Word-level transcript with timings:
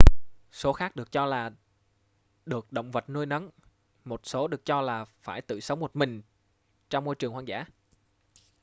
số 0.51 0.73
khác 0.73 0.95
được 0.95 1.11
cho 1.11 1.25
là 1.25 1.51
được 2.45 2.71
động 2.71 2.91
vật 2.91 3.09
nuôi 3.09 3.25
nấng 3.25 3.49
một 4.05 4.21
số 4.23 4.47
được 4.47 4.65
cho 4.65 4.81
là 4.81 5.05
phải 5.05 5.41
tự 5.41 5.59
sống 5.59 5.79
một 5.79 5.95
mình 5.95 6.21
trong 6.89 7.03
môi 7.03 7.15
trường 7.15 7.33
hoang 7.33 7.47
dã 7.47 7.65